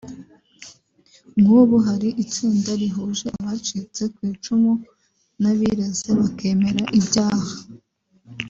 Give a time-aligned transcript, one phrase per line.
[1.39, 4.71] nk’ubu hari itsinda rihuje abacitse ku icumu
[5.41, 7.51] n’abireze bakemera ibyaha